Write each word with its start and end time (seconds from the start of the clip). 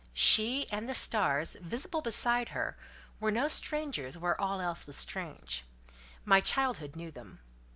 She 0.17 0.67
and 0.71 0.89
the 0.89 0.95
stars, 0.95 1.57
visible 1.61 2.01
beside 2.01 2.49
her, 2.49 2.75
were 3.19 3.29
no 3.29 3.47
strangers 3.47 4.17
where 4.17 4.41
all 4.41 4.59
else 4.59 4.87
was 4.87 4.97
strange: 4.97 5.63
my 6.25 6.41
childhood 6.41 6.95
knew 6.95 7.11
them. 7.11 7.37